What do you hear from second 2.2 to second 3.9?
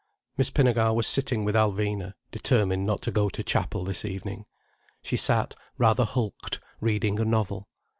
determined not to go to Chapel